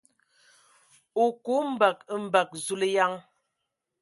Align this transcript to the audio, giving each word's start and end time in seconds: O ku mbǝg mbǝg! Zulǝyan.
O 1.23 1.25
ku 1.43 1.55
mbǝg 1.71 1.97
mbǝg! 2.25 2.49
Zulǝyan. 2.65 3.13